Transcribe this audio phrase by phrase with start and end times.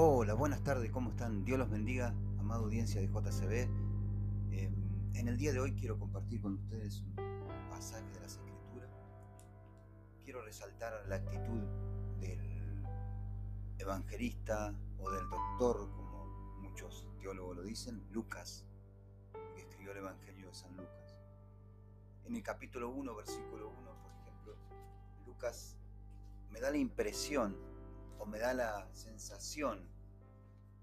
[0.00, 1.44] Hola, buenas tardes, ¿cómo están?
[1.44, 3.68] Dios los bendiga, amada audiencia de JCB.
[4.52, 4.72] Em,
[5.16, 8.90] en el día de hoy quiero compartir con ustedes un pasaje de las Escrituras.
[10.22, 11.64] Quiero resaltar la actitud
[12.20, 12.86] del
[13.78, 16.26] evangelista o del doctor, como
[16.60, 18.64] muchos teólogos lo dicen, Lucas,
[19.56, 21.18] que escribió el Evangelio de San Lucas.
[22.24, 24.54] En el capítulo 1, versículo 1, por ejemplo,
[25.26, 25.76] Lucas
[26.52, 27.56] me da la impresión
[28.18, 29.88] o me da la sensación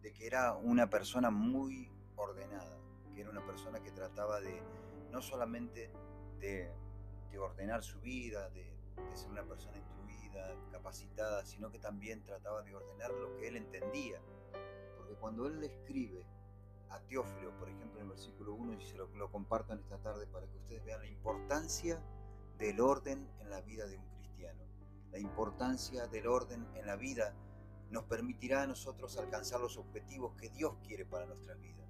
[0.02, 2.78] de que era una persona muy ordenada,
[3.14, 4.62] que era una persona que trataba de
[5.12, 5.92] no solamente
[6.40, 6.72] de,
[7.40, 8.64] ordenar su vida, de,
[9.14, 14.22] ser una persona instruida, capacitada, sino que también trataba de ordenar lo que él entendía.
[14.98, 16.26] Porque cuando él le escribe
[16.90, 20.28] a Teófilo, por ejemplo, en el versículo 1, y se lo, lo comparto esta tarde
[20.28, 22.02] para que ustedes vean la importancia
[22.58, 24.15] del orden en la vida de un
[25.16, 27.34] la importancia del orden en la vida
[27.90, 31.86] nos permitirá a nosotros alcanzar los objetivos que Dios quiere para nuestra vida.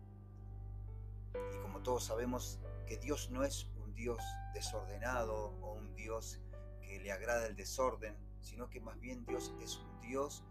[1.33, 4.21] Y como todos sabemos que Dios no es un Dios
[4.53, 6.39] desordenado o un Dios
[6.83, 10.43] que le agrada el desorden, sino que más bien Dios es un Dios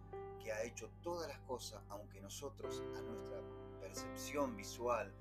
[0.43, 3.41] que ha hecho todas las cosas, aunque nosotros a nuestra
[3.81, 5.15] percepción visual,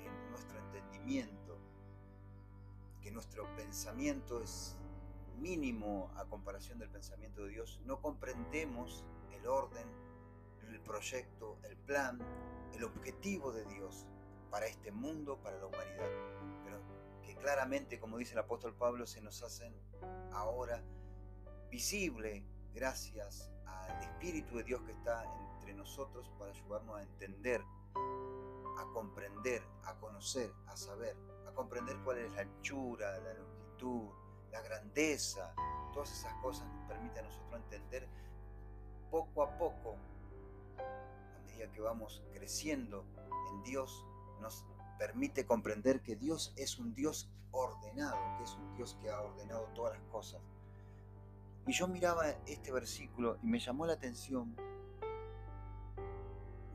[0.00, 1.56] en nuestro entendimiento,
[3.00, 4.76] que nuestro pensamiento es
[5.40, 9.86] mínimo a comparación del pensamiento de Dios, no comprendemos el orden,
[10.68, 12.18] el proyecto, el plan,
[12.74, 14.06] el objetivo de Dios
[14.50, 16.10] para este mundo, para la humanidad.
[16.64, 16.80] Pero
[17.22, 19.74] que claramente, como dice el apóstol Pablo, se nos hacen
[20.32, 20.82] ahora
[21.70, 22.44] visible
[22.74, 27.62] gracias al Espíritu de Dios que está entre nosotros para ayudarnos a entender,
[27.94, 31.16] a comprender, a conocer, a saber,
[31.48, 34.10] a comprender cuál es la anchura, la longitud,
[34.52, 35.54] la grandeza,
[35.92, 38.08] todas esas cosas nos permiten a nosotros entender
[39.10, 39.96] poco a poco,
[40.78, 43.04] a medida que vamos creciendo
[43.52, 44.04] en Dios,
[44.40, 44.64] nos
[44.98, 49.64] permite comprender que Dios es un Dios ordenado, que es un Dios que ha ordenado
[49.74, 50.40] todas las cosas.
[51.66, 54.56] Y yo miraba este versículo y me llamó la atención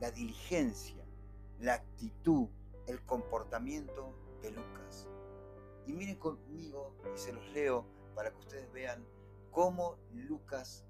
[0.00, 1.04] la diligencia,
[1.60, 2.48] la actitud,
[2.86, 5.08] el comportamiento de Lucas.
[5.86, 9.06] Y miren conmigo, y se los leo para que ustedes vean
[9.50, 10.84] cómo Lucas,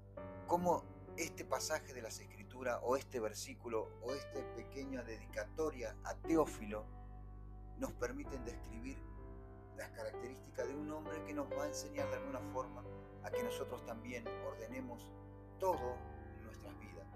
[0.47, 0.83] cómo
[1.17, 6.85] este pasaje de las Escrituras, o este versículo, o esta pequeña dedicatoria a Teófilo,
[7.77, 8.97] nos permiten describir
[9.77, 12.83] las características de un hombre que nos va a enseñar de alguna forma
[13.23, 15.11] a que nosotros también ordenemos
[15.59, 15.97] todo
[16.35, 17.07] en nuestras vidas.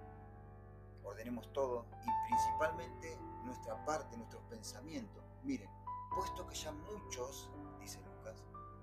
[1.04, 5.24] Ordenemos todo y principalmente nuestra parte, nuestros pensamientos.
[5.44, 5.70] Miren,
[6.16, 7.50] puesto que ya muchos,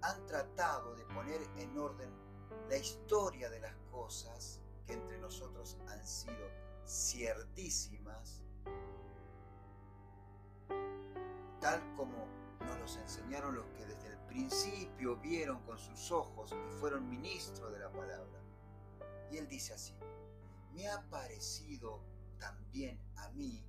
[0.03, 2.11] han tratado de poner en orden
[2.69, 6.49] la historia de las cosas que entre nosotros han sido
[6.87, 8.43] ciertísimas,
[11.61, 12.27] tal como
[12.61, 17.73] nos los enseñaron los que desde el principio vieron con sus ojos y fueron ministros
[17.73, 18.41] de la palabra.
[19.31, 19.95] Y él dice así,
[20.73, 22.01] me ha parecido
[22.39, 23.65] también a mí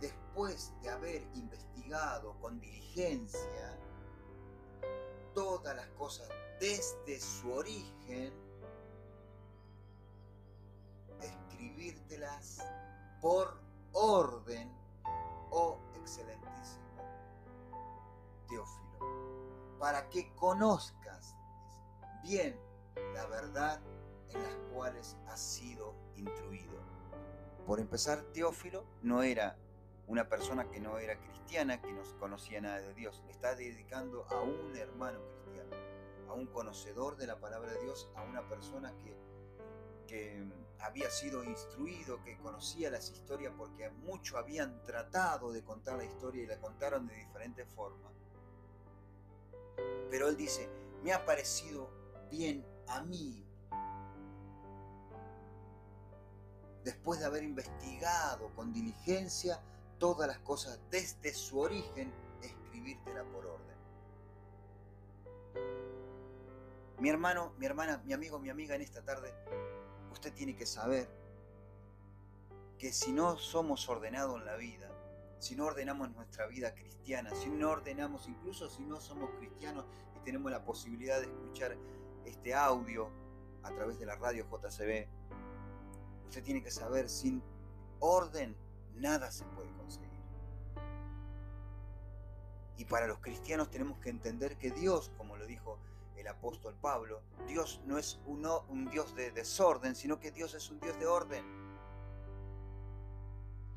[0.00, 3.78] después de haber investigado con diligencia
[5.34, 6.28] todas las cosas
[6.60, 8.32] desde su origen,
[11.20, 12.58] escribírtelas
[13.20, 13.60] por
[13.92, 14.72] orden,
[15.50, 16.82] oh excelentísimo
[18.48, 21.34] Teófilo, para que conozcas
[22.22, 22.58] bien
[23.14, 23.80] la verdad
[24.30, 26.80] en las cuales has sido instruido.
[27.66, 29.56] Por empezar, Teófilo no era
[30.06, 33.22] una persona que no era cristiana, que no conocía nada de Dios.
[33.28, 35.76] Está dedicando a un hermano cristiano,
[36.28, 39.16] a un conocedor de la palabra de Dios, a una persona que,
[40.06, 40.44] que
[40.80, 46.42] había sido instruido, que conocía las historias porque muchos habían tratado de contar la historia
[46.42, 48.12] y la contaron de diferentes formas.
[50.10, 50.68] Pero él dice,
[51.02, 51.90] me ha parecido
[52.30, 53.46] bien a mí
[56.84, 59.60] después de haber investigado con diligencia
[60.02, 62.12] todas las cosas desde su origen,
[62.42, 63.76] escribírtela por orden.
[66.98, 69.32] Mi hermano, mi hermana, mi amigo, mi amiga en esta tarde,
[70.10, 71.08] usted tiene que saber
[72.78, 74.90] que si no somos ordenados en la vida,
[75.38, 79.84] si no ordenamos nuestra vida cristiana, si no ordenamos, incluso si no somos cristianos
[80.16, 81.76] y tenemos la posibilidad de escuchar
[82.24, 83.08] este audio
[83.62, 85.06] a través de la radio JCB,
[86.26, 87.40] usted tiene que saber, sin
[88.00, 88.56] orden
[88.96, 90.10] nada se puede conseguir.
[92.76, 95.78] Y para los cristianos tenemos que entender que Dios, como lo dijo
[96.16, 100.80] el apóstol Pablo, Dios no es un Dios de desorden, sino que Dios es un
[100.80, 101.44] Dios de orden.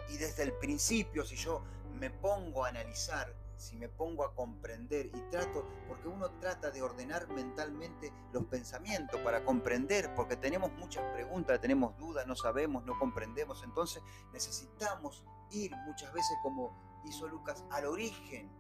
[0.10, 1.64] Y desde el principio, si yo
[2.00, 6.82] me pongo a analizar, si me pongo a comprender y trato, porque uno trata de
[6.82, 12.98] ordenar mentalmente los pensamientos para comprender, porque tenemos muchas preguntas, tenemos dudas, no sabemos, no
[13.00, 14.02] comprendemos, entonces
[14.34, 18.52] necesitamos ir muchas veces como hizo Lucas al origen.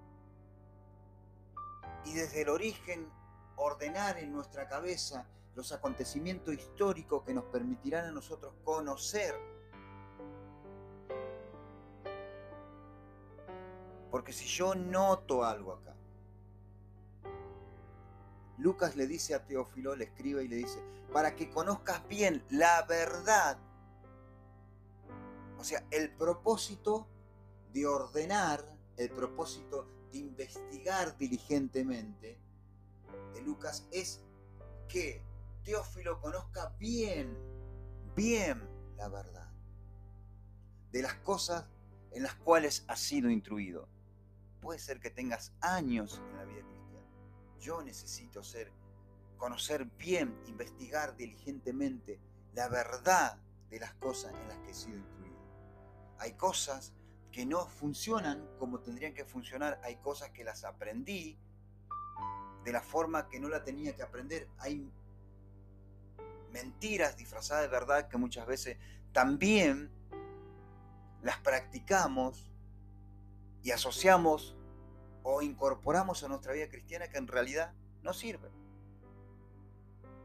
[2.05, 3.09] Y desde el origen
[3.55, 9.35] ordenar en nuestra cabeza los acontecimientos históricos que nos permitirán a nosotros conocer.
[14.15, 15.93] Porque si yo noto algo acá,
[18.57, 20.81] Lucas le dice a Teófilo, le escribe y le dice,
[21.11, 23.57] para que conozcas bien la verdad.
[25.59, 27.09] O sea, el propósito
[27.73, 28.63] de ordenar,
[28.95, 32.39] el propósito de investigar diligentemente
[33.33, 34.23] de Lucas es
[34.87, 35.21] que
[35.65, 37.37] Teófilo conozca bien,
[38.15, 38.65] bien
[38.95, 39.51] la verdad
[40.93, 41.65] de las cosas
[42.13, 43.93] en las cuales has sido instruido.
[44.65, 47.07] Puede ser que tengas años en la vida cristiana.
[47.59, 48.71] Yo necesito ser,
[49.37, 52.19] conocer bien, investigar diligentemente
[52.55, 53.37] la verdad
[53.69, 55.37] de las cosas en las que he sido instruido.
[56.17, 56.93] Hay cosas
[57.31, 61.37] que no funcionan como tendrían que funcionar, hay cosas que las aprendí
[62.63, 64.49] de la forma que no la tenía que aprender.
[64.57, 64.91] Hay
[66.51, 68.79] mentiras disfrazadas de verdad que muchas veces
[69.13, 69.91] también
[71.21, 72.49] las practicamos
[73.65, 74.55] y asociamos
[75.23, 77.73] o incorporamos a nuestra vida cristiana que en realidad
[78.03, 78.51] no sirven.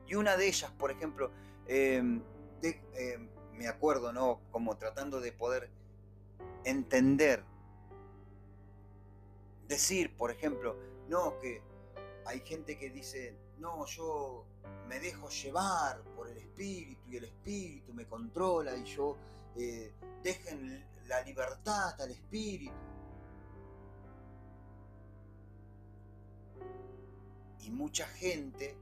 [0.07, 1.33] Y una de ellas, por ejemplo,
[1.67, 2.23] em,
[2.63, 4.43] em, me acuerdo, ¿no?
[4.51, 5.71] Como tratando de poder
[6.65, 7.43] entender,
[9.67, 10.77] decir, por ejemplo,
[11.09, 11.63] no, que
[12.27, 14.45] hay gente que dice, no, yo
[14.87, 19.17] me dejo llevar por el espíritu y el espíritu me controla y yo
[19.57, 22.91] eh, dejen la libertad al espíritu.
[27.61, 28.77] Y mucha gente,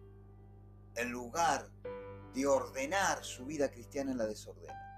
[0.94, 1.68] en lugar
[2.34, 4.88] de ordenar su vida cristiana, la desordena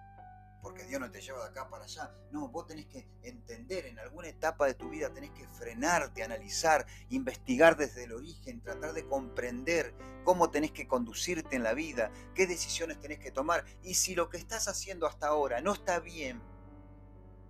[0.62, 2.12] porque Dios no te lleva de acá para allá.
[2.30, 6.86] No, vos tenés que entender, en alguna etapa de tu vida tenés que frenarte, analizar,
[7.08, 9.94] investigar desde el origen, tratar de comprender
[10.24, 13.64] cómo tenés que conducirte en la vida, qué decisiones tenés que tomar.
[13.82, 16.42] Y si lo que estás haciendo hasta ahora no está bien,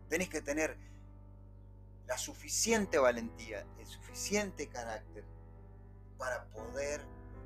[0.09, 0.77] tenés que tener
[2.06, 5.25] la suficiente valentía, el suficiente carácter
[6.20, 7.00] para poder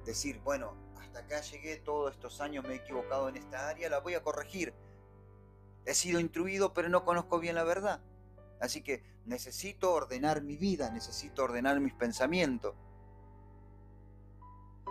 [0.04, 4.00] decir, bueno, hasta acá llegué, todos estos años me he equivocado en esta área, la
[4.00, 4.74] voy a corregir
[5.86, 8.00] He sido instruido, pero no conozco bien la verdad.
[8.60, 12.74] Así que necesito ordenar mi vida, necesito ordenar mis pensamientos.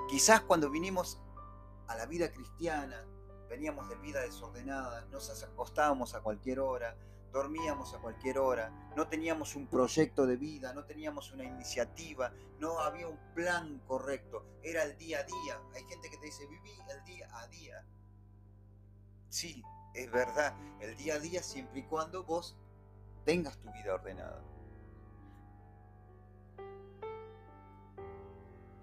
[0.08, 1.20] Quizás cuando vinimos
[1.88, 3.06] a la vida cristiana,
[3.50, 6.96] veníamos de vida desordenada, nos acostábamos a cualquier hora,
[7.34, 12.80] dormíamos a cualquier hora, no teníamos un proyecto de vida, no teníamos una iniciativa, no
[12.80, 15.60] había un plan correcto, era el día a día.
[15.74, 17.84] Hay gente que te dice, viví el día a día.
[19.30, 19.64] Sí,
[19.96, 22.56] es verdad, el día a día siempre y cuando vos
[23.26, 24.44] tengas tu vida ordenada.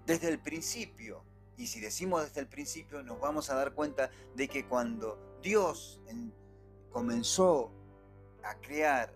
[0.05, 1.23] Desde el principio,
[1.55, 6.01] y si decimos desde el principio, nos vamos a dar cuenta de que cuando Dios
[6.91, 7.71] comenzó
[8.43, 9.13] a crear,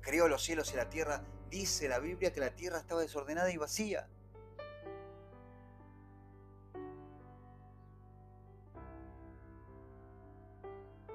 [0.00, 3.56] creó los cielos y la tierra, dice la Biblia que la tierra estaba desordenada y
[3.56, 4.08] vacía.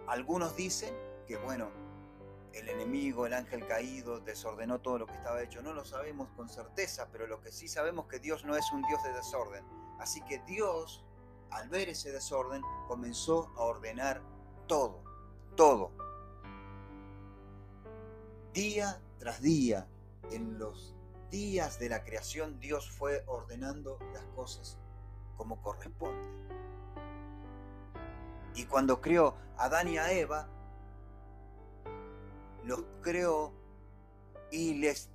[0.08, 0.96] Algunos dicen
[1.28, 1.72] que, bueno,
[2.54, 5.62] el enemigo, el ángel caído, desordenó todo lo que estaba hecho.
[5.62, 8.72] No lo sabemos con certeza, pero lo que sí sabemos es que Dios no es
[8.72, 9.66] un Dios de desorden.
[10.00, 11.04] Así que Dios,
[11.50, 14.22] al ver ese desorden, comenzó a ordenar
[14.68, 15.04] todo,
[15.56, 15.92] todo.
[18.56, 19.86] Día tras día,
[20.32, 20.96] en los
[21.30, 24.78] días de la creación, Dios fue ordenando las cosas
[25.36, 26.26] como corresponde.
[28.56, 30.48] Y cuando creó a Adán y a Eva,
[32.64, 33.52] los creó
[34.52, 35.10] y les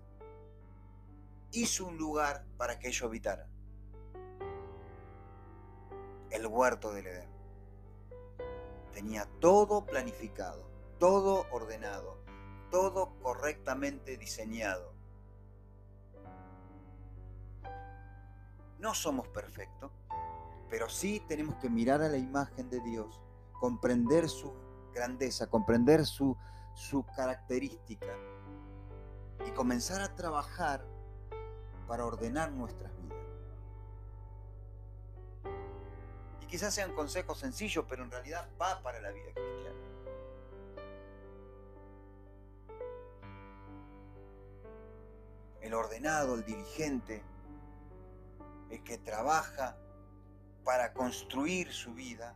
[1.52, 3.49] hizo un lugar para que ellos habitaran.
[6.28, 7.30] El huerto del Edén.
[8.92, 10.62] Tenía todo planificado,
[10.99, 12.20] todo ordenado,
[12.71, 14.95] todo correctamente diseñado.
[18.79, 19.91] No somos perfectos,
[20.71, 23.21] pero sí tenemos que mirar a la imagen de Dios
[23.61, 24.53] comprender su
[24.95, 26.37] grandeza, comprender su,
[27.15, 28.17] característica
[29.47, 30.83] y comenzar a trabajar
[31.87, 33.19] para ordenar nuestras vidas.
[36.41, 39.79] Y quizás sean consejos sencillos, pero en realidad va para la vida cristiana.
[45.71, 47.23] El ordenado, el diligente,
[48.71, 49.77] el que trabaja
[50.65, 52.35] para construir su vida,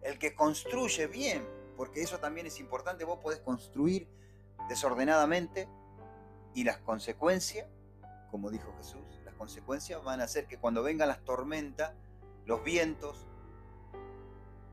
[0.00, 4.08] el que construye bien, porque eso también es importante, vos podés construir
[4.66, 5.68] desordenadamente
[6.54, 7.68] y las consecuencias,
[8.30, 11.92] como dijo Jesús, las consecuencias van a ser que cuando vengan las tormentas,
[12.46, 13.26] los vientos,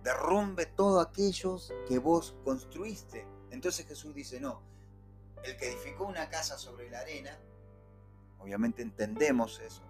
[0.02, 3.28] derrumbe todo aquellos que vos construiste.
[3.52, 4.62] Entonces Jesús dice, no,
[5.44, 7.38] el que edificó una casa sobre la arena,
[8.40, 9.84] obviamente entendemos eso,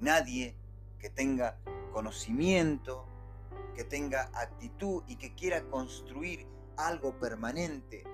[0.00, 0.56] nadie
[0.98, 1.58] que tenga
[1.92, 3.06] conocimiento,
[3.74, 8.04] que tenga actitud y que quiera construir algo permanente,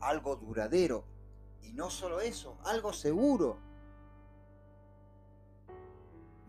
[0.00, 1.04] algo duradero,
[1.62, 3.58] y no solo eso, algo seguro,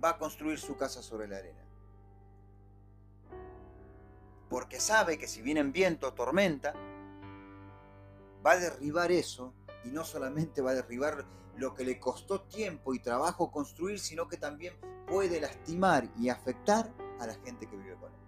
[0.03, 1.66] va a construir su casa sobre la arena.
[4.50, 6.74] Porque sabe que si vienen viento, tormenta,
[8.46, 11.25] va a derribar eso y no solamente va a derribar
[11.58, 14.74] lo que le costó tiempo y trabajo construir, sino que también
[15.08, 18.20] puede lastimar y afectar a la gente que vive con él.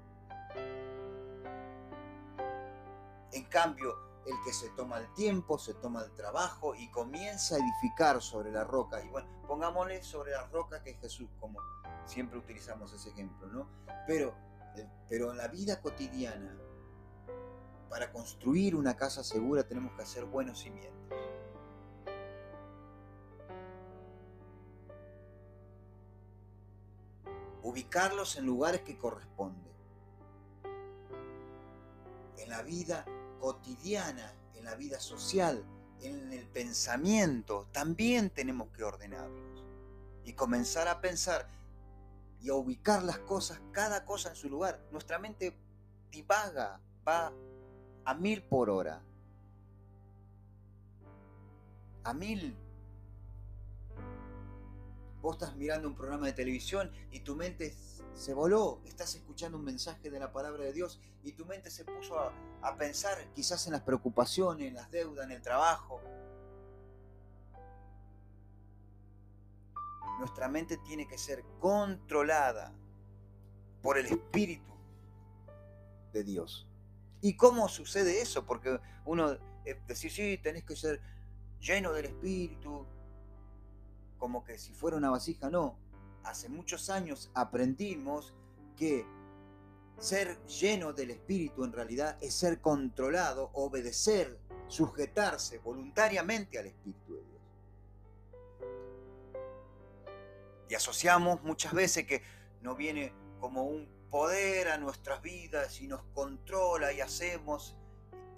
[3.31, 3.95] En cambio,
[4.25, 8.51] el que se toma el tiempo, se toma el trabajo y comienza a edificar sobre
[8.51, 11.59] la roca, y bueno, pongámosle sobre la roca que es Jesús, como
[12.05, 13.67] siempre utilizamos ese ejemplo, ¿no?
[14.07, 14.33] Pero,
[15.07, 16.55] pero en la vida cotidiana,
[17.89, 20.99] para construir una casa segura tenemos que hacer buenos cimientos.
[27.69, 29.73] ubicarlos en lugares que corresponden.
[32.37, 33.05] En la vida
[33.39, 35.63] cotidiana, en la vida social,
[36.01, 39.63] en el pensamiento, también tenemos que ordenarlos
[40.25, 41.47] y comenzar a pensar
[42.41, 44.81] y a ubicar las cosas, cada cosa en su lugar.
[44.91, 45.57] Nuestra mente
[46.11, 47.33] divaga, va
[48.05, 49.01] a mil por hora.
[52.03, 52.55] A mil
[55.21, 57.75] Vos estás mirando un programa de televisión y tu mente
[58.13, 61.83] se voló, estás escuchando un mensaje de la palabra de Dios y tu mente se
[61.83, 66.01] puso a, pensar quizás en las preocupaciones, en las deudas, en el trabajo.
[70.19, 72.73] Nuestra mente tiene que ser controlada
[73.81, 74.73] por el Espíritu
[76.11, 76.67] de Dios.
[77.21, 78.45] ¿Y cómo sucede eso?
[78.45, 79.31] Porque uno
[79.65, 81.01] eh, decir, sí, tenés que ser
[81.59, 82.85] lleno del Espíritu,
[84.17, 85.77] como que si fuera una vasija, no.
[86.23, 88.33] Hace muchos años aprendimos
[88.75, 89.05] que
[89.97, 97.23] ser lleno del Espíritu en realidad es ser controlado, obedecer, sujetarse voluntariamente al Espíritu de
[97.23, 97.38] Dios.
[100.69, 102.21] Y asociamos muchas veces que
[102.61, 107.75] no viene como un poder a nuestras vidas y nos controla y hacemos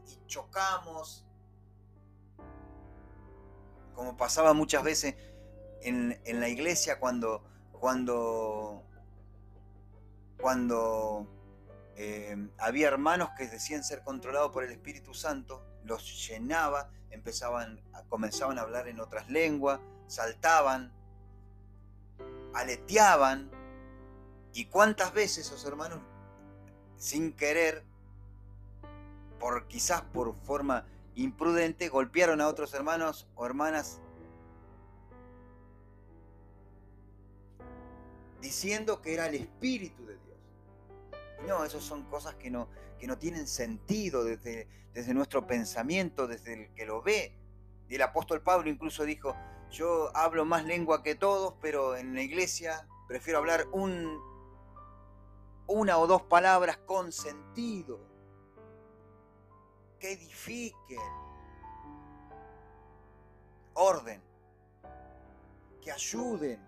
[0.08, 1.26] y chocamos,
[3.94, 5.16] como pasaba muchas veces
[5.82, 8.84] en, la iglesia cuando, cuando,
[10.40, 11.28] cuando
[11.96, 18.58] eh, había hermanos que decían ser controlados por el Espíritu Santo, los llenaba, empezaban, comenzaban
[18.58, 20.94] a hablar en otras lenguas, saltaban,
[22.54, 23.50] aleteaban,
[24.54, 26.00] y cuántas veces esos hermanos,
[26.98, 27.84] sin querer,
[29.40, 34.00] por quizás por forma imprudente, golpearon a otros hermanos o hermanas
[38.42, 40.38] diciendo que era el Espíritu de Dios.
[41.48, 42.68] no, esas son cosas que no,
[43.00, 47.34] que no tienen sentido desde, desde nuestro pensamiento, desde el que lo ve.
[47.88, 49.36] Y el apóstol Pablo incluso dijo,
[49.72, 54.22] yo hablo más lengua que todos, pero en la iglesia prefiero hablar un,
[55.68, 58.00] una o dos palabras con sentido,
[60.00, 61.00] que edifiquen
[63.74, 64.22] orden,
[65.82, 66.60] que ayuden,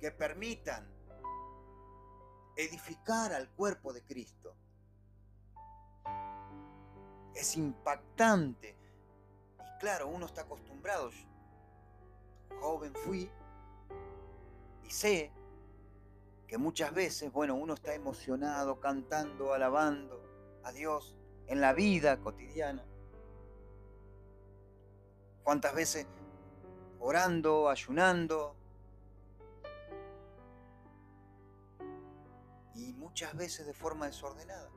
[0.00, 0.88] que permitan
[2.56, 4.56] edificar al cuerpo de Cristo.
[7.34, 8.76] Es impactante.
[9.58, 11.10] Y claro, uno está acostumbrado.
[12.60, 13.30] Joven fui
[14.82, 15.32] y sé
[16.46, 20.22] que muchas veces, bueno, uno está emocionado, cantando, alabando
[20.62, 22.84] a Dios en la vida cotidiana.
[25.42, 26.06] ¿Cuántas veces
[27.00, 28.56] orando, ayunando,
[33.14, 34.68] muchas veces de forma desordenada.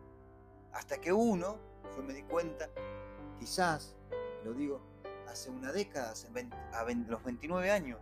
[0.72, 1.58] Hasta que uno,
[1.96, 2.70] yo me di cuenta,
[3.40, 3.96] quizás,
[4.44, 4.80] lo digo,
[5.30, 8.00] hace una década, hace a los 29 años,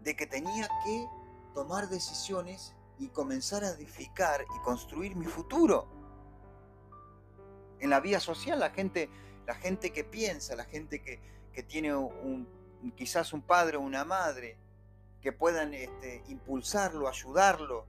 [0.00, 1.06] de que tenía que
[1.54, 5.88] tomar decisiones y comenzar a edificar y construir mi futuro.
[7.80, 9.08] En la vida social, la gente,
[9.46, 11.20] la gente que piensa, la gente que,
[11.68, 12.48] tiene un,
[12.96, 14.56] quizás un padre o una madre,
[15.20, 17.84] que puedan este, impulsarlo, ayudarlo,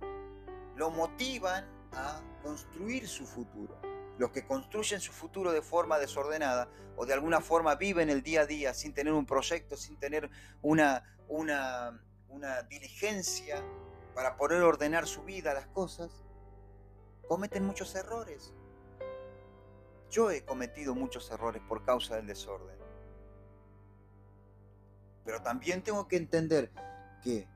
[0.75, 3.90] lo motivan a construir su futuro.
[4.21, 8.41] Los que construyen su futuro de forma desordenada o de alguna forma viven el día
[8.41, 10.29] a día sin tener un proyecto, sin tener
[10.61, 13.65] una, una, diligencia
[14.13, 16.23] para poder ordenar su vida, las cosas,
[17.27, 18.53] cometen muchos errores.
[20.11, 22.77] Yo he cometido muchos errores por causa del desorden.
[25.25, 26.71] Pero también tengo que entender
[27.23, 27.47] que,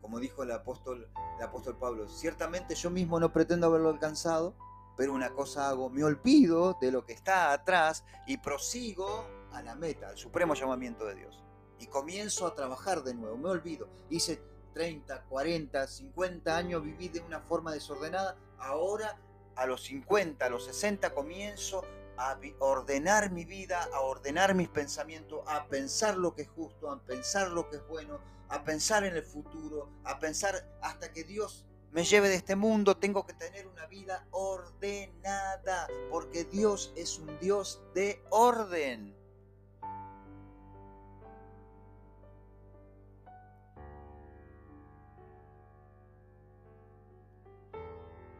[0.00, 4.54] como dijo el apóstol, el apóstol Pablo, ciertamente yo mismo no pretendo haberlo alcanzado,
[4.96, 9.74] pero una cosa hago, me olvido de lo que está atrás y prosigo a la
[9.74, 11.42] meta, al supremo llamamiento de Dios.
[11.78, 13.88] Y comienzo a trabajar de nuevo, me olvido.
[14.10, 14.40] Hice
[14.74, 19.18] 30, 40, 50 años viví de una forma desordenada, ahora
[19.56, 21.84] a los 50, a los 60 comienzo
[22.16, 27.00] a ordenar mi vida, a ordenar mis pensamientos, a pensar lo que es justo, a
[27.00, 31.64] pensar lo que es bueno, a pensar en el futuro, a pensar hasta que Dios
[31.94, 37.38] me lleve de este mundo, tengo que tener una vida ordenada, porque Dios es un
[37.38, 39.14] Dios de orden.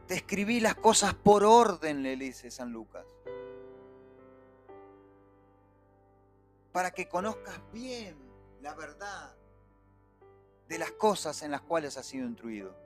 [0.09, 3.07] Te escribí las cosas por orden, le dice San Lucas.
[6.73, 8.19] Para que conozcas bien
[8.61, 9.37] la verdad
[10.67, 12.84] de las cosas en las cuales has sido instruido.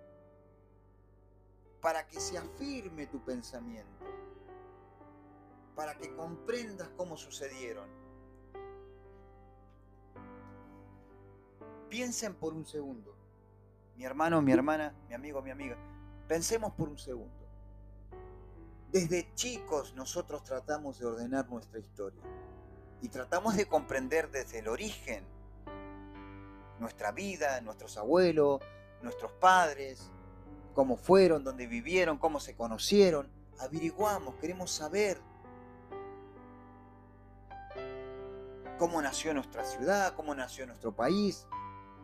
[1.81, 4.05] Para que se afirme tu pensamiento.
[5.75, 7.89] Para que comprendas cómo sucedieron.
[11.89, 13.15] Piensen por un segundo.
[13.97, 15.77] Mi hermano, mi hermana, mi amigo, mi amiga
[16.29, 17.33] Pensemos por un segundo.
[18.93, 22.21] Desde chicos nosotros tratamos de ordenar nuestra historia
[23.01, 25.25] y tratamos de comprender desde el origen
[26.79, 28.61] nuestra vida, nuestros abuelos,
[29.03, 30.11] nuestros padres,
[30.75, 33.31] cómo fueron, dónde vivieron, cómo se conocieron.
[33.59, 35.21] Averiguamos, queremos saber
[38.79, 41.47] cómo nació nuestra ciudad, cómo nació nuestro país.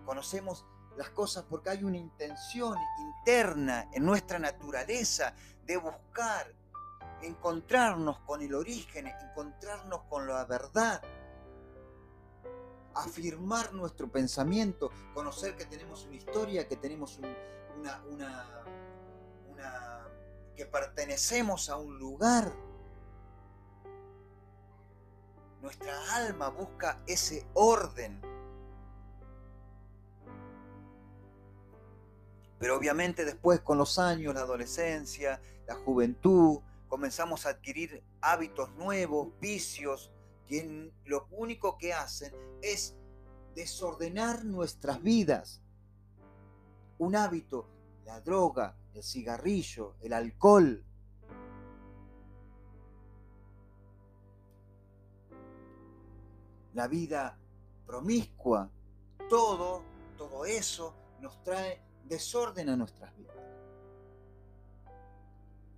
[0.05, 0.65] Conocemos
[0.97, 6.53] las cosas porque hay una intención interna en nuestra naturaleza de buscar
[7.23, 11.03] encontrarnos con el origen, encontrarnos con la verdad,
[12.95, 17.19] afirmar nuestro pensamiento, conocer que tenemos una historia, que tenemos
[17.79, 18.65] una, una,
[19.53, 20.09] una,
[20.57, 22.53] que pertenecemos a un lugar.
[25.63, 28.21] Nuestra alma busca ese orden
[32.65, 39.39] Pero obviamente después con los años, la adolescencia, la juventud, comenzamos a adquirir hábitos nuevos,
[39.39, 40.11] vicios,
[40.47, 42.33] que lo único que hacen
[42.63, 42.97] es
[43.55, 45.61] desordenar nuestras vidas.
[46.99, 47.69] Un hábito,
[48.05, 50.85] la droga, el cigarrillo, el alcohol.
[56.75, 57.39] La vida
[57.87, 58.71] promiscua,
[59.29, 59.83] todo,
[60.17, 63.37] todo eso nos trae desorden a nuestras vidas.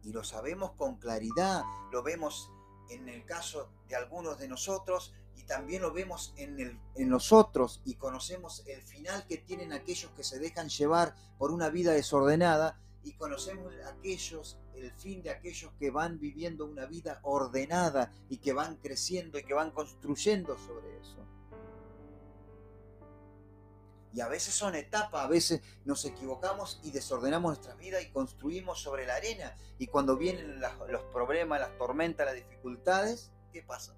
[0.03, 2.51] Y lo sabemos con claridad, lo vemos
[2.89, 7.83] en el caso de algunos de nosotros y también lo vemos en, el, en nosotros
[7.85, 12.81] y conocemos el final que tienen aquellos que se dejan llevar por una vida desordenada
[13.05, 18.53] y conocemos aquellos, el fin de aquellos que van viviendo una vida ordenada y que
[18.53, 21.25] van creciendo y que van construyendo sobre eso.
[24.13, 28.81] Y a veces son etapas, a veces nos equivocamos y desordenamos nuestra vida y construimos
[28.81, 29.57] sobre la arena.
[29.79, 33.96] Y cuando vienen los problemas, las tormentas, las dificultades, ¿qué pasa?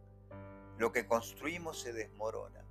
[0.79, 2.65] Lo que construimos se desmorona.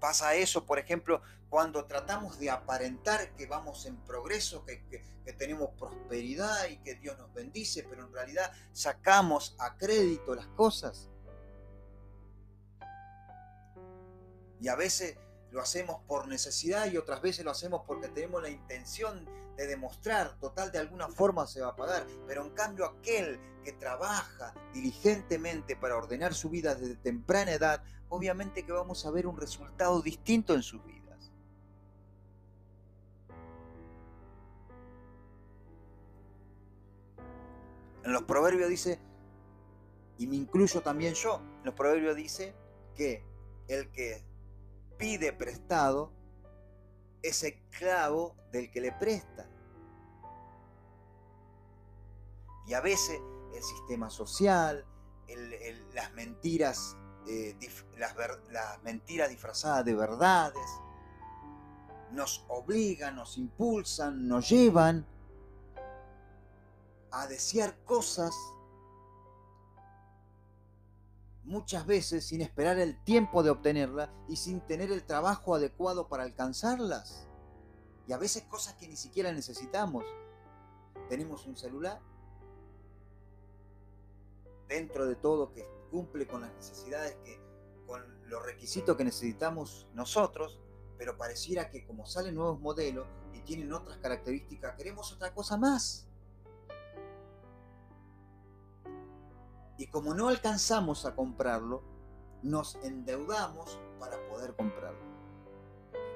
[0.00, 5.70] Pasa eso, por ejemplo, cuando tratamos de aparentar que vamos en progreso, que, que, tenemos
[5.78, 11.08] prosperidad y que Dios nos bendice, pero en realidad sacamos a crédito las cosas
[14.62, 15.16] Y a veces
[15.50, 20.38] lo hacemos por necesidad y otras veces lo hacemos porque tenemos la intención de demostrar,
[20.38, 25.76] total de alguna forma se va a pagar, pero en cambio aquel que trabaja diligentemente
[25.76, 30.54] para ordenar su vida desde temprana edad, obviamente que vamos a ver un resultado distinto
[30.54, 31.30] en sus vidas.
[38.04, 38.98] En los proverbios dice,
[40.18, 42.54] y me incluyo también yo, en los proverbios dice
[42.96, 43.24] que
[43.68, 44.24] el que
[44.98, 46.12] pide prestado
[47.22, 49.48] es esclavo del que le presta.
[52.66, 53.20] Y a veces
[53.54, 54.84] el sistema social,
[55.94, 56.96] las mentiras,
[57.28, 57.56] eh,
[57.96, 58.14] las,
[58.50, 60.66] las mentiras disfrazadas de verdades,
[62.12, 65.06] nos obligan, nos impulsan, nos llevan
[67.10, 68.34] a desear cosas
[71.44, 76.22] muchas veces sin esperar el tiempo de obtenerla y sin tener el trabajo adecuado para
[76.22, 77.28] alcanzarlas.
[78.06, 80.04] Y a veces cosas que ni siquiera necesitamos.
[81.08, 82.00] Tenemos un celular
[84.68, 87.40] dentro de todo que cumple con las necesidades que
[87.86, 90.60] con los requisitos que necesitamos nosotros,
[90.96, 96.08] pero pareciera que como salen nuevos modelos y tienen otras características, queremos otra cosa más.
[99.82, 101.82] Y como no alcanzamos a comprarlo,
[102.44, 105.00] nos endeudamos para poder comprarlo.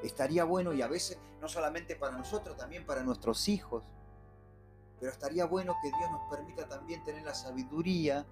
[0.05, 3.83] Estaría bueno y a veces no solamente para nosotros, también para nuestros hijos.
[5.01, 8.25] Pero estaría bueno que Dios nos permita también tener la sabiduría.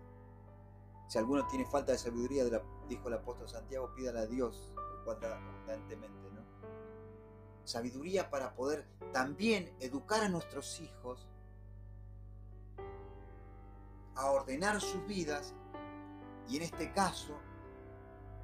[1.09, 2.45] Si alguno tiene falta de sabiduría,
[2.89, 4.71] dijo el apóstol Santiago, pídala a Dios
[5.05, 6.43] constantemente, ¿no?
[7.65, 11.27] Sabiduría para poder también educar a nuestros hijos
[14.17, 15.55] a ordenar sus vidas
[16.49, 17.37] y en este caso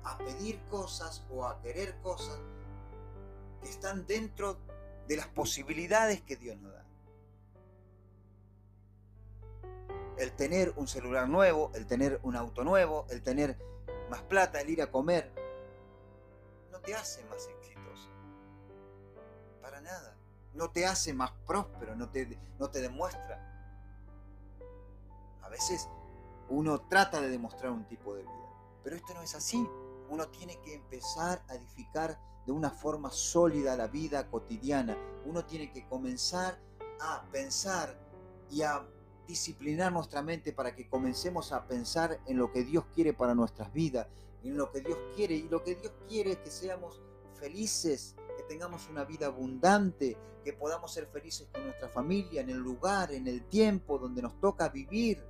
[0.04, 2.38] a pedir cosas o a querer cosas
[3.62, 4.58] que están dentro
[5.06, 6.84] de las posibilidades que Dios nos da.
[10.18, 13.58] El tener un celular nuevo, el tener un auto nuevo, el tener
[14.10, 15.32] más plata, el ir a comer,
[16.70, 18.08] no te hace más exitoso.
[19.60, 20.16] Para nada.
[20.52, 23.59] No te hace más próspero, no te, no te demuestra
[25.50, 25.88] veces
[26.48, 29.68] uno trata de demostrar un tipo de vida, pero esto no es así.
[30.08, 34.96] Uno tiene que empezar a edificar de una forma sólida la vida cotidiana.
[35.24, 36.58] Uno tiene que comenzar
[37.00, 37.96] a pensar
[38.50, 38.84] y a
[39.28, 43.72] disciplinar nuestra mente para que comencemos a pensar en lo que Dios quiere para nuestras
[43.72, 44.08] vidas,
[44.42, 45.36] en lo que Dios quiere.
[45.36, 47.00] Y lo que Dios quiere es que seamos
[47.34, 52.58] felices, que tengamos una vida abundante, que podamos ser felices con nuestra familia, en el
[52.58, 55.22] lugar, en el tiempo donde nos toca vivir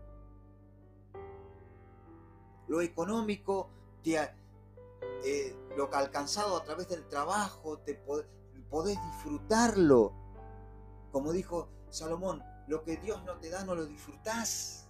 [2.71, 3.69] lo económico,
[4.05, 10.13] eh, lo alcanzado a través del trabajo, te podés disfrutarlo.
[11.11, 14.87] Como dijo Salomón, lo que Dios no te da no lo disfrutás.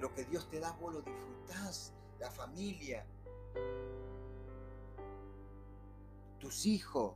[0.00, 1.92] Lo que Dios te da vos lo disfrutás.
[2.18, 3.06] La familia,
[6.40, 7.14] tus hijos,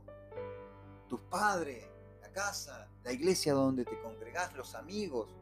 [1.09, 1.85] tus padres,
[2.21, 5.35] la casa, la iglesia donde te congregás, los amigos,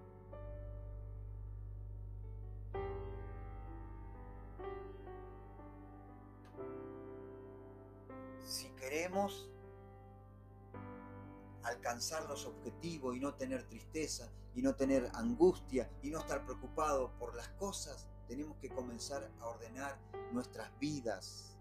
[12.28, 17.36] los objetivos y no tener tristeza y no tener angustia y no estar preocupado por
[17.36, 19.98] las cosas, tenemos que comenzar a ordenar
[20.32, 21.58] nuestras vidas,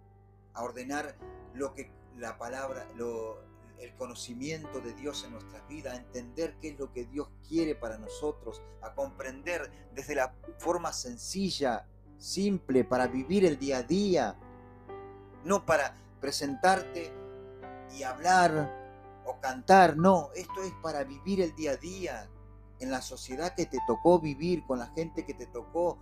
[0.54, 1.16] a ordenar
[1.54, 3.38] lo que la palabra, lo,
[3.78, 7.74] el conocimiento de Dios en nuestras vidas, a entender qué es lo que Dios quiere
[7.74, 14.36] para nosotros, a comprender desde la forma sencilla, simple, para vivir el día a día,
[15.44, 17.12] no para presentarte
[17.96, 18.77] y hablar
[19.28, 22.30] o cantar, no, esto es para vivir el día a día,
[22.80, 25.98] en la sociedad que te tocó vivir, con la gente que te tocó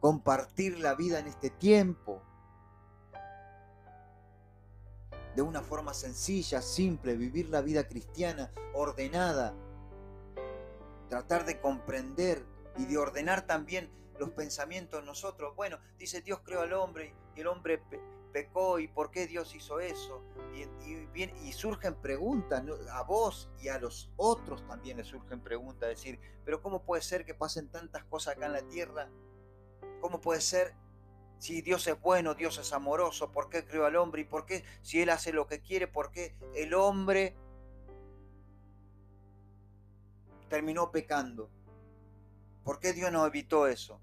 [0.00, 2.20] compartir la vida en este tiempo.
[5.34, 9.54] De una forma sencilla, simple, vivir la vida cristiana, ordenada.
[11.08, 12.44] Tratar de comprender
[12.76, 15.56] y de ordenar también los pensamientos nosotros.
[15.56, 17.82] Bueno, dice Dios creó al hombre y el hombre
[18.32, 20.22] pecó y por qué Dios hizo eso.
[20.54, 25.88] Y, y surgen preguntas a vos y a los otros también les surgen preguntas.
[25.88, 29.08] Decir, pero ¿cómo puede ser que pasen tantas cosas acá en la tierra?
[30.00, 30.74] ¿Cómo puede ser
[31.38, 33.32] si Dios es bueno, Dios es amoroso?
[33.32, 34.22] ¿Por qué creó al hombre?
[34.22, 35.86] ¿Y por qué si Él hace lo que quiere?
[35.86, 37.36] ¿Por qué el hombre
[40.48, 41.50] terminó pecando?
[42.64, 44.00] ¿Por qué Dios no evitó eso?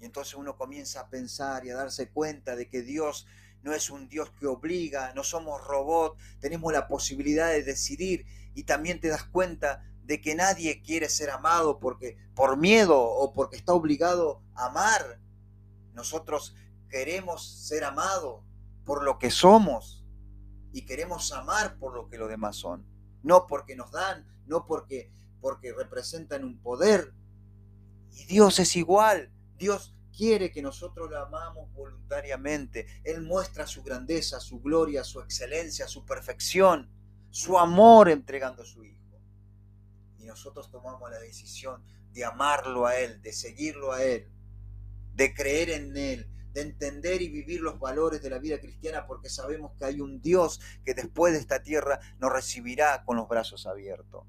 [0.00, 3.26] Y entonces uno comienza a pensar y a darse cuenta de que Dios
[3.64, 8.64] no es un Dios que obliga, no somos robots, tenemos la posibilidad de decidir y
[8.64, 13.56] también te das cuenta de que nadie quiere ser amado porque por miedo o porque
[13.56, 15.18] está obligado a amar.
[15.94, 16.54] Nosotros
[16.90, 18.44] queremos ser amados
[18.84, 20.04] por lo que somos
[20.72, 22.86] y queremos amar por lo que los demás son,
[23.22, 27.12] no porque nos dan, no porque porque representan un poder.
[28.12, 29.30] Y Dios es igual.
[29.58, 32.86] Dios quiere que nosotros lo amamos voluntariamente.
[33.04, 36.90] Él muestra su grandeza, su gloria, su excelencia, su perfección,
[37.30, 39.20] su amor entregando a su Hijo.
[40.18, 44.28] Y nosotros tomamos la decisión de amarlo a Él, de seguirlo a Él,
[45.14, 49.28] de creer en Él, de entender y vivir los valores de la vida cristiana porque
[49.28, 53.66] sabemos que hay un Dios que después de esta tierra nos recibirá con los brazos
[53.66, 54.24] abiertos.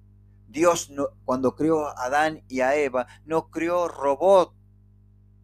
[0.48, 0.92] Dios
[1.24, 4.56] cuando creó a Adán y a Eva no creó robot,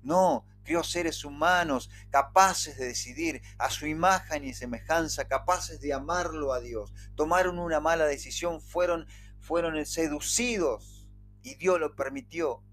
[0.04, 6.54] no, creó seres humanos capaces de decidir a su imagen y semejanza, capaces de amarlo
[6.54, 6.94] a Dios.
[7.16, 9.08] Tomaron una mala decisión, fueron,
[9.40, 11.10] fueron seducidos
[11.42, 12.64] y Dios lo permitió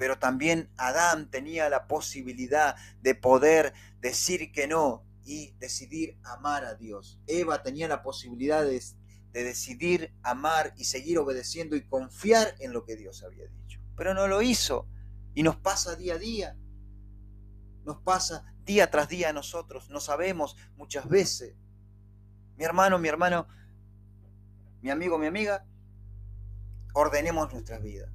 [0.00, 6.74] pero también Adán tenía la posibilidad de poder decir que no y decidir amar a
[6.74, 7.20] Dios.
[7.26, 8.82] Eva tenía la posibilidad de,
[9.34, 13.78] decidir amar y seguir obedeciendo y confiar en lo que Dios había dicho.
[13.94, 14.88] Pero no lo hizo
[15.34, 16.56] y nos pasa día a día.
[17.84, 19.90] Nos pasa día tras día a nosotros.
[19.90, 21.56] No sabemos muchas veces.
[22.56, 23.48] Mi hermano, mi hermano,
[24.82, 25.64] mi amigo, mi amiga,
[26.92, 28.10] ordenemos nuestras vidas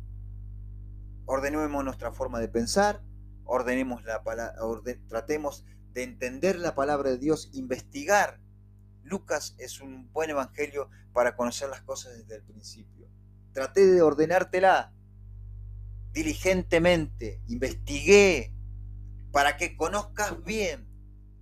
[1.25, 3.01] ordenemos nuestra forma de pensar,
[3.43, 4.23] ordenemos la
[5.07, 8.39] tratemos de entender la palabra de Dios, investigar.
[9.03, 13.07] Lucas es un buen evangelio para conocer las cosas desde el principio.
[13.53, 14.93] Traté de ordenártela
[16.15, 18.53] diligentemente, investigué
[19.33, 20.87] para que conozcas bien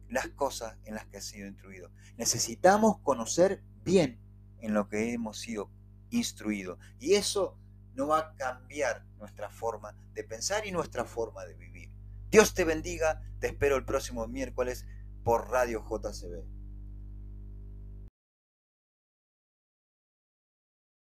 [0.09, 1.91] las cosas en las que has sido instruido.
[2.17, 4.19] Necesitamos conocer bien
[4.61, 5.69] en lo que hemos sido
[6.09, 6.79] instruidos.
[6.99, 7.55] Y eso
[7.93, 11.91] no va a cambiar nuestra forma de pensar y nuestra forma de vivir.
[12.31, 14.87] Dios te bendiga, te espero el próximo miércoles
[15.23, 16.62] por Radio JCB.